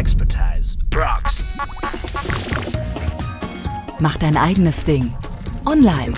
Expertise 0.00 0.78
rocks. 0.94 1.46
Mach 3.98 4.16
dein 4.16 4.34
eigenes 4.38 4.82
Ding. 4.82 5.12
Online. 5.66 6.14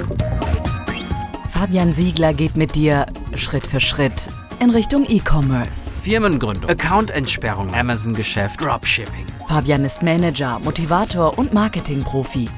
Fabian 1.50 1.92
Siegler 1.92 2.32
geht 2.32 2.56
mit 2.56 2.76
dir 2.76 3.06
Schritt 3.34 3.66
für 3.66 3.80
Schritt 3.80 4.28
in 4.60 4.70
Richtung 4.70 5.04
E-Commerce. 5.08 5.90
Firmengründung, 6.00 6.70
Accountentsperrung, 6.70 7.74
Amazon-Geschäft, 7.74 8.60
Dropshipping. 8.60 9.26
Fabian 9.48 9.84
ist 9.84 10.00
Manager, 10.00 10.60
Motivator 10.62 11.36
und 11.36 11.52
Marketingprofi. 11.52 12.48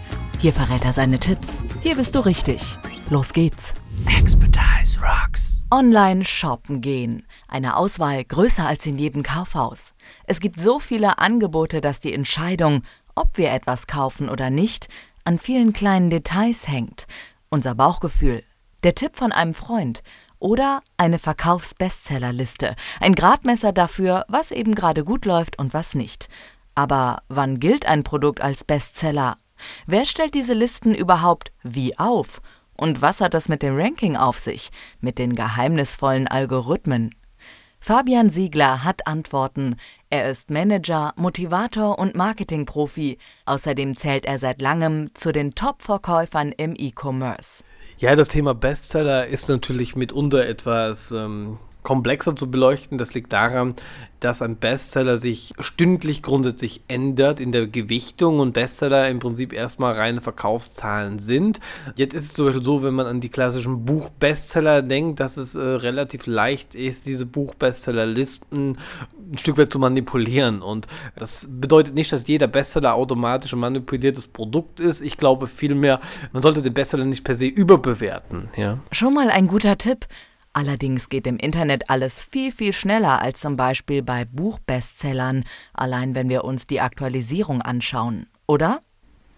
Hier 0.40 0.52
verrät 0.52 0.84
er 0.84 0.92
seine 0.92 1.18
Tipps. 1.18 1.56
Hier 1.80 1.96
bist 1.96 2.14
du 2.14 2.18
richtig. 2.20 2.78
Los 3.08 3.32
geht's. 3.32 3.72
Expertise. 4.20 4.43
Online 5.74 6.24
shoppen 6.24 6.80
gehen. 6.80 7.26
Eine 7.48 7.76
Auswahl 7.76 8.22
größer 8.22 8.64
als 8.64 8.86
in 8.86 8.96
jedem 8.96 9.24
Kaufhaus. 9.24 9.92
Es 10.24 10.38
gibt 10.38 10.60
so 10.60 10.78
viele 10.78 11.18
Angebote, 11.18 11.80
dass 11.80 11.98
die 11.98 12.12
Entscheidung, 12.12 12.84
ob 13.16 13.36
wir 13.36 13.50
etwas 13.50 13.88
kaufen 13.88 14.28
oder 14.28 14.50
nicht, 14.50 14.88
an 15.24 15.36
vielen 15.36 15.72
kleinen 15.72 16.10
Details 16.10 16.68
hängt. 16.68 17.08
Unser 17.48 17.74
Bauchgefühl, 17.74 18.44
der 18.84 18.94
Tipp 18.94 19.16
von 19.16 19.32
einem 19.32 19.52
Freund 19.52 20.04
oder 20.38 20.80
eine 20.96 21.18
Verkaufsbestsellerliste, 21.18 22.76
ein 23.00 23.16
Gradmesser 23.16 23.72
dafür, 23.72 24.26
was 24.28 24.52
eben 24.52 24.76
gerade 24.76 25.02
gut 25.02 25.24
läuft 25.24 25.58
und 25.58 25.74
was 25.74 25.96
nicht. 25.96 26.28
Aber 26.76 27.24
wann 27.26 27.58
gilt 27.58 27.84
ein 27.84 28.04
Produkt 28.04 28.40
als 28.40 28.62
Bestseller? 28.62 29.38
Wer 29.88 30.04
stellt 30.04 30.34
diese 30.34 30.54
Listen 30.54 30.94
überhaupt 30.94 31.50
wie 31.64 31.98
auf? 31.98 32.40
Und 32.76 33.02
was 33.02 33.20
hat 33.20 33.34
das 33.34 33.48
mit 33.48 33.62
dem 33.62 33.76
Ranking 33.76 34.16
auf 34.16 34.38
sich, 34.38 34.70
mit 35.00 35.18
den 35.18 35.34
geheimnisvollen 35.34 36.28
Algorithmen? 36.28 37.14
Fabian 37.86 38.30
Siegler 38.30 38.82
hat 38.82 39.06
Antworten. 39.06 39.76
Er 40.08 40.30
ist 40.30 40.48
Manager, 40.48 41.12
Motivator 41.16 41.98
und 41.98 42.14
Marketingprofi. 42.14 43.18
Außerdem 43.44 43.94
zählt 43.94 44.24
er 44.24 44.38
seit 44.38 44.62
langem 44.62 45.14
zu 45.14 45.32
den 45.32 45.54
Top-Verkäufern 45.54 46.52
im 46.52 46.72
E-Commerce. 46.78 47.62
Ja, 47.98 48.16
das 48.16 48.28
Thema 48.28 48.54
Bestseller 48.54 49.26
ist 49.26 49.50
natürlich 49.50 49.96
mitunter 49.96 50.46
etwas 50.46 51.12
ähm, 51.12 51.58
komplexer 51.84 52.34
zu 52.34 52.50
beleuchten. 52.50 52.98
Das 52.98 53.14
liegt 53.14 53.32
daran, 53.32 53.76
dass 54.18 54.42
ein 54.42 54.56
Bestseller 54.56 55.18
sich 55.18 55.52
stündlich 55.60 56.22
grundsätzlich 56.22 56.82
ändert 56.88 57.40
in 57.40 57.52
der 57.52 57.66
Gewichtung 57.66 58.40
und 58.40 58.54
Bestseller 58.54 59.08
im 59.08 59.18
Prinzip 59.18 59.52
erstmal 59.52 59.92
reine 59.92 60.22
Verkaufszahlen 60.22 61.18
sind. 61.18 61.60
Jetzt 61.94 62.14
ist 62.14 62.24
es 62.24 62.32
zum 62.32 62.46
Beispiel 62.46 62.64
so, 62.64 62.82
wenn 62.82 62.94
man 62.94 63.06
an 63.06 63.20
die 63.20 63.28
klassischen 63.28 63.84
Buchbestseller 63.84 64.80
denkt, 64.80 65.20
dass 65.20 65.36
es 65.36 65.54
äh, 65.54 65.60
relativ 65.60 66.26
leicht 66.26 66.74
ist, 66.74 67.06
diese 67.06 67.26
Buchbestsellerlisten 67.26 68.78
ein 69.30 69.38
Stück 69.38 69.58
weit 69.58 69.70
zu 69.72 69.78
manipulieren. 69.78 70.62
Und 70.62 70.86
das 71.16 71.48
bedeutet 71.50 71.94
nicht, 71.94 72.10
dass 72.10 72.26
jeder 72.26 72.46
Bestseller 72.46 72.94
automatisch 72.94 73.52
ein 73.52 73.58
manipuliertes 73.58 74.26
Produkt 74.26 74.80
ist. 74.80 75.02
Ich 75.02 75.18
glaube 75.18 75.46
vielmehr, 75.46 76.00
man 76.32 76.42
sollte 76.42 76.62
den 76.62 76.72
Bestseller 76.72 77.04
nicht 77.04 77.24
per 77.24 77.34
se 77.34 77.46
überbewerten. 77.46 78.48
Ja? 78.56 78.78
Schon 78.90 79.12
mal 79.12 79.30
ein 79.30 79.48
guter 79.48 79.76
Tipp. 79.76 80.06
Allerdings 80.54 81.08
geht 81.08 81.26
im 81.26 81.36
Internet 81.36 81.90
alles 81.90 82.22
viel, 82.22 82.52
viel 82.52 82.72
schneller 82.72 83.20
als 83.20 83.40
zum 83.40 83.56
Beispiel 83.56 84.02
bei 84.02 84.24
Buchbestsellern, 84.24 85.44
allein 85.72 86.14
wenn 86.14 86.28
wir 86.28 86.44
uns 86.44 86.68
die 86.68 86.80
Aktualisierung 86.80 87.60
anschauen, 87.60 88.28
oder? 88.46 88.80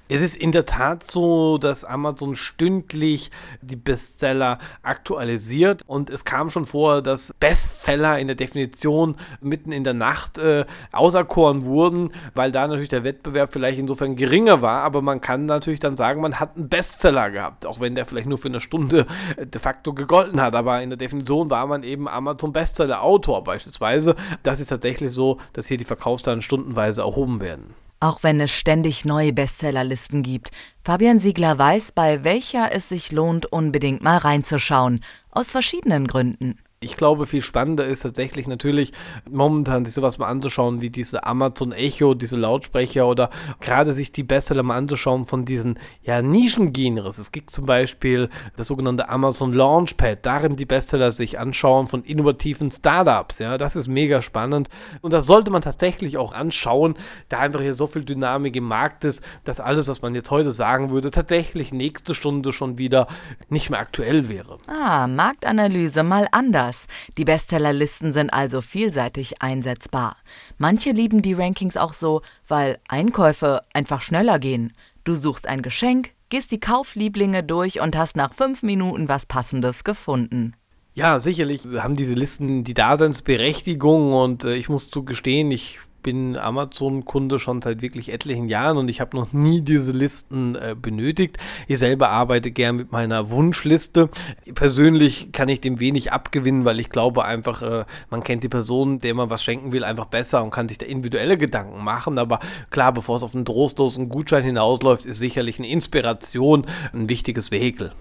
Es 0.09 0.23
ist 0.23 0.37
in 0.37 0.53
der 0.53 0.67
Tat 0.67 1.03
so, 1.03 1.59
dass 1.59 1.85
Amazon 1.85 2.37
stündlich 2.37 3.33
die 3.61 3.75
Bestseller 3.75 4.59
aktualisiert 4.85 5.83
und 5.89 6.11
es 6.11 6.25
kam 6.25 6.49
schon 6.49 6.65
vor, 6.65 7.03
dass 7.03 7.35
Bestseller 7.41 8.17
in 8.21 8.29
der 8.29 8.37
Definition 8.37 9.17
mitten 9.41 9.73
in 9.73 9.83
der 9.83 9.95
Nacht 9.95 10.39
äh, 10.39 10.65
auserkoren 10.93 11.65
wurden, 11.65 12.13
weil 12.35 12.53
da 12.53 12.69
natürlich 12.69 12.89
der 12.89 13.03
Wettbewerb 13.03 13.53
vielleicht 13.53 13.81
insofern 13.81 14.15
geringer 14.15 14.63
war, 14.63 14.85
aber 14.85 15.03
man 15.03 15.21
kann 15.21 15.45
natürlich 15.45 15.81
dann 15.81 15.97
sagen, 15.97 16.21
man 16.21 16.39
hat 16.39 16.55
einen 16.55 16.69
Bestseller 16.69 17.33
gehabt, 17.33 17.67
auch 17.67 17.81
wenn 17.81 17.97
der 17.97 18.07
vielleicht 18.07 18.29
nur 18.29 18.39
für 18.39 18.47
eine 18.47 18.61
Stunde 18.61 19.07
äh, 19.37 19.45
de 19.45 19.61
facto 19.61 19.93
gegolten 19.93 20.41
hat, 20.41 20.55
aber 20.55 20.83
in 20.83 20.91
der 20.91 20.99
Definition 20.99 21.51
war 21.51 21.67
man 21.67 21.83
eben 21.83 22.07
Amazon 22.07 22.53
Bestseller 22.53 23.03
Autor 23.03 23.43
beispielsweise. 23.43 24.15
Das 24.45 24.61
ist 24.61 24.69
tatsächlich 24.69 25.11
so, 25.11 25.39
dass 25.53 25.67
hier 25.67 25.79
die 25.79 25.85
Verkaufszahlen 25.85 26.43
stundenweise 26.43 27.01
erhoben 27.01 27.41
werden. 27.41 27.75
Auch 27.99 28.23
wenn 28.23 28.41
es 28.41 28.51
ständig 28.51 29.05
neue 29.05 29.33
Bestsellerlisten 29.33 30.23
gibt, 30.23 30.51
Fabian 30.85 31.19
Siegler 31.19 31.59
weiß, 31.59 31.93
bei 31.93 32.25
welcher 32.25 32.73
es 32.73 32.91
sich 32.91 33.11
lohnt, 33.11 33.47
unbedingt 33.47 34.03
mal 34.03 34.19
reinzuschauen, 34.19 35.03
aus 35.31 35.51
verschiedenen 35.51 36.07
Gründen. 36.07 36.59
Ich 36.81 36.99
glaube, 36.99 37.25
viel 37.25 37.41
spannender 37.41 37.87
ist 37.87 38.01
tatsächlich 38.01 38.47
natürlich 38.47 38.93
momentan 39.31 39.87
sich 39.87 39.95
sowas 39.95 40.19
mal 40.19 40.27
anzuschauen, 40.27 40.83
wie 40.83 40.91
diese 40.91 41.25
Amazon 41.25 41.73
Echo, 41.73 42.13
diese 42.13 42.37
Lautsprecher 42.37 43.09
oder 43.09 43.31
gerade 43.61 43.95
sich 43.95 44.13
die 44.13 44.23
Bestseller 44.23 44.63
mal 44.63 44.77
anzuschauen 44.77 45.25
von 45.25 45.47
diesen 45.47 45.79
ja, 46.03 46.21
Nischengenres. 46.21 47.17
Es 47.17 47.33
gibt 47.33 47.49
zum 47.49 47.65
Beispiel 47.65 48.29
das 48.57 48.67
sogenannte 48.67 49.09
Amazon 49.09 49.55
Launchpad, 49.55 50.19
darin 50.27 50.57
die 50.57 50.67
Bestseller 50.67 51.13
sich 51.13 51.39
anschauen 51.39 51.87
von 51.87 52.05
innovativen 52.05 52.71
Startups. 52.71 53.39
Ja, 53.39 53.57
das 53.57 53.75
ist 53.75 53.89
mega 53.89 54.21
spannend 54.21 54.69
und 55.01 55.15
das 55.15 55.25
sollte 55.25 55.51
man 55.51 55.63
tatsächlich 55.63 56.19
auch 56.19 56.35
anschauen, 56.35 56.93
da 57.31 57.39
einfach 57.39 57.63
hier 57.63 57.73
so 57.73 57.87
viel 57.87 58.05
Dynamik 58.05 58.55
im 58.55 58.65
Markt 58.65 59.05
ist, 59.05 59.23
dass 59.45 59.61
alles, 59.61 59.89
was 59.89 60.03
man 60.03 60.15
jetzt 60.15 60.31
heute 60.31 60.53
sagen 60.53 60.91
würde, 60.91 61.11
tatsächlich 61.11 61.73
nächste 61.73 62.15
Stunde 62.15 62.53
schon 62.53 62.77
wieder 62.77 63.07
nicht 63.49 63.71
mehr 63.71 63.81
aktuell 63.81 64.29
wäre. 64.29 64.59
Ah, 64.67 65.07
Marktanalyse 65.07 66.03
mal 66.03 66.29
anders 66.33 66.66
anders. 66.67 66.87
Die 67.17 67.25
Bestsellerlisten 67.25 68.13
sind 68.13 68.33
also 68.33 68.61
vielseitig 68.61 69.43
einsetzbar. 69.43 70.17
Manche 70.59 70.91
lieben 70.91 71.23
die 71.23 71.35
Rankings 71.35 71.77
auch 71.77 71.93
so, 71.93 72.23
weil 72.47 72.79
Einkäufe 72.89 73.63
einfach 73.73 74.03
schneller 74.03 74.39
gehen. 74.39 74.73
Du 75.05 75.15
suchst 75.15 75.47
ein 75.47 75.63
Geschenk, 75.63 76.11
gehst 76.29 76.51
die 76.51 76.61
Kauflieblinge 76.61 77.43
durch 77.43 77.81
und 77.81 77.97
hast 77.97 78.17
nach 78.17 78.35
fünf 78.35 78.63
Minuten 78.63 79.09
was 79.09 79.27
Passendes 79.27 79.85
gefunden. 79.85 80.55
Ja, 80.95 81.21
sicherlich 81.21 81.61
haben 81.77 81.95
diese 81.95 82.15
Listen 82.15 82.65
die 82.65 82.75
Daseinsberechtigung 82.75 84.15
und 84.15 84.45
äh, 84.45 84.55
ich 84.55 84.71
muss 84.71 84.89
zugestehen, 84.89 85.51
ich 85.51 85.79
bin 86.07 86.37
Amazon-Kunde 86.37 87.41
schon 87.41 87.61
seit 87.61 87.83
wirklich 87.83 88.13
etlichen 88.13 88.49
Jahren 88.49 88.77
und 88.77 88.89
ich 88.89 89.01
habe 89.01 89.17
noch 89.17 89.33
nie 89.33 89.61
diese 89.61 89.91
Listen 89.91 90.55
äh, 90.55 90.77
benötigt. 90.81 91.37
Ich 91.67 91.81
selber 91.81 92.11
arbeite 92.11 92.53
gern 92.53 92.77
mit 92.77 92.93
meiner 92.93 93.29
Wunschliste. 93.29 94.09
Persönlich 94.55 95.33
kann 95.33 95.49
ich 95.49 95.61
dem 95.61 95.81
wenig 95.81 96.13
abgewinnen, 96.13 96.65
weil 96.65 96.79
ich 96.79 96.91
glaube 96.91 97.25
einfach, 97.25 97.61
äh, 97.61 97.85
man 98.09 98.23
kennt 98.23 98.45
die 98.45 98.49
Person, 98.49 99.01
der 99.01 99.15
man 99.15 99.31
was 99.31 99.43
schenken 99.43 99.73
will, 99.73 99.83
einfach 99.83 100.05
besser 100.05 100.45
und 100.45 100.53
kann 100.53 100.69
sich 100.69 100.79
da 100.79 100.87
individuelle 100.87 101.37
Gedanken 101.37 101.83
machen. 101.83 102.19
Aber 102.19 102.39
klar, 102.71 102.93
bevor 102.93 103.17
es 103.17 103.25
auf 103.25 103.35
einen 103.35 103.45
trostlosen 103.45 104.09
Gutschein 104.09 104.45
hinausläuft, 104.45 105.07
ist 105.07 105.19
sicherlich 105.19 105.59
eine 105.59 105.69
Inspiration 105.69 106.67
ein 106.93 107.09
wichtiges 107.09 107.51
Vehikel. 107.51 107.93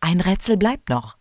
Ein 0.00 0.20
Rätsel 0.20 0.58
bleibt 0.58 0.90
noch. 0.90 1.16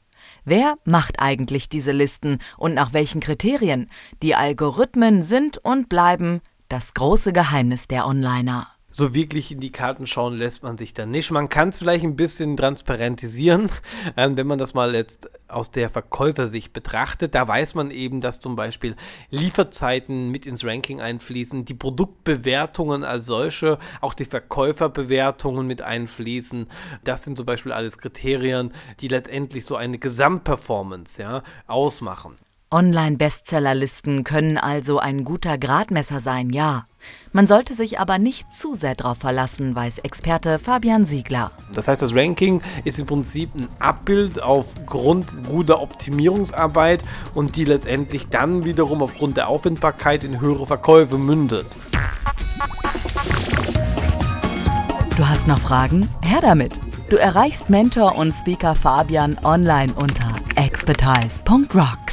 Wer 0.50 0.78
macht 0.86 1.20
eigentlich 1.20 1.68
diese 1.68 1.92
Listen 1.92 2.40
und 2.56 2.74
nach 2.74 2.94
welchen 2.94 3.20
Kriterien? 3.20 3.88
Die 4.24 4.34
Algorithmen 4.34 5.22
sind 5.22 5.58
und 5.58 5.90
bleiben 5.90 6.40
das 6.70 6.94
große 6.94 7.34
Geheimnis 7.34 7.90
der 7.90 8.08
Onliner 8.08 8.68
so 8.98 9.14
wirklich 9.14 9.52
in 9.52 9.60
die 9.60 9.72
Karten 9.72 10.08
schauen 10.08 10.34
lässt 10.34 10.64
man 10.64 10.76
sich 10.80 10.92
dann 10.92 11.12
nicht. 11.12 11.30
Man 11.30 11.50
kann 11.50 11.70
es 11.70 11.78
vielleicht 11.78 12.04
ein 12.04 12.16
bisschen 12.16 12.58
transparentisieren, 12.58 13.70
äh, 14.16 14.28
wenn 14.34 14.48
man 14.48 14.58
das 14.58 14.74
mal 14.74 14.96
jetzt 14.96 15.30
aus 15.48 15.70
der 15.70 15.92
Verkäufersicht 15.92 16.74
betrachtet. 16.74 17.36
Da 17.36 17.48
weiß 17.48 17.76
man 17.76 17.92
eben, 17.92 18.22
dass 18.22 18.40
zum 18.40 18.56
Beispiel 18.56 18.96
Lieferzeiten 19.30 20.32
mit 20.32 20.48
ins 20.48 20.66
Ranking 20.66 21.00
einfließen, 21.00 21.64
die 21.64 21.76
Produktbewertungen 21.76 23.04
als 23.04 23.28
solche, 23.28 23.78
auch 24.02 24.16
die 24.16 24.26
Verkäuferbewertungen 24.26 25.68
mit 25.68 25.84
einfließen. 25.84 26.66
Das 27.04 27.24
sind 27.24 27.38
zum 27.38 27.46
Beispiel 27.46 27.74
alles 27.74 28.00
Kriterien, 28.00 28.74
die 29.00 29.10
letztendlich 29.10 29.66
so 29.66 29.76
eine 29.76 30.00
Gesamtperformance 30.00 31.22
ja, 31.22 31.44
ausmachen. 31.68 32.36
Online-Bestsellerlisten 32.70 34.26
können 34.26 34.58
also 34.58 35.00
ein 35.00 35.24
guter 35.24 35.58
Gradmesser 35.58 36.20
sein, 36.20 36.50
ja. 36.50 36.86
Man 37.32 37.48
sollte 37.48 37.74
sich 37.74 38.00
aber 38.00 38.20
nicht 38.20 38.52
zu 38.52 38.76
sehr 38.76 38.96
darauf 38.96 39.20
verlassen, 39.20 39.74
weiß 39.74 40.00
Experte 40.00 40.60
Fabian 40.60 41.06
Siegler. 41.06 41.52
Das 41.74 41.88
heißt, 41.88 42.02
das 42.02 42.14
Ranking 42.14 42.62
ist 42.84 43.00
im 43.00 43.06
Prinzip 43.06 43.56
ein 43.56 43.70
Abbild 43.80 44.42
aufgrund 44.42 45.46
guter 45.48 45.82
Optimierungsarbeit 45.82 47.04
und 47.34 47.56
die 47.56 47.64
letztendlich 47.64 48.28
dann 48.28 48.66
wiederum 48.66 49.02
aufgrund 49.02 49.38
der 49.38 49.48
Auffindbarkeit 49.48 50.26
in 50.26 50.42
höhere 50.42 50.68
Verkäufe 50.68 51.18
mündet. 51.18 51.68
Du 55.16 55.28
hast 55.28 55.48
noch 55.48 55.60
Fragen? 55.60 56.08
Her 56.22 56.42
damit! 56.42 56.80
Du 57.10 57.16
erreichst 57.16 57.70
Mentor 57.70 58.18
und 58.18 58.34
Speaker 58.34 58.76
Fabian 58.76 59.38
online 59.44 59.94
unter 59.94 60.34
expertise.rock. 60.56 62.07